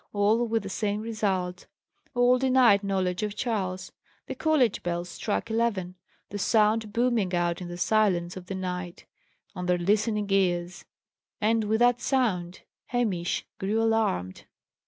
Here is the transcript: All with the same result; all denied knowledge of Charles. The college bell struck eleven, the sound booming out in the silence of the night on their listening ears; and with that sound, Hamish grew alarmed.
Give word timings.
All 0.13 0.47
with 0.47 0.63
the 0.63 0.69
same 0.69 1.01
result; 1.01 1.67
all 2.15 2.39
denied 2.39 2.83
knowledge 2.83 3.21
of 3.21 3.35
Charles. 3.35 3.91
The 4.25 4.33
college 4.33 4.81
bell 4.81 5.05
struck 5.05 5.51
eleven, 5.51 5.93
the 6.31 6.39
sound 6.39 6.91
booming 6.91 7.35
out 7.35 7.61
in 7.61 7.67
the 7.67 7.77
silence 7.77 8.35
of 8.35 8.47
the 8.47 8.55
night 8.55 9.05
on 9.53 9.67
their 9.67 9.77
listening 9.77 10.25
ears; 10.31 10.85
and 11.39 11.65
with 11.65 11.81
that 11.81 12.01
sound, 12.01 12.61
Hamish 12.87 13.45
grew 13.59 13.79
alarmed. 13.79 14.45